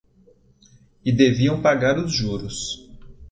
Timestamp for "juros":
2.11-2.89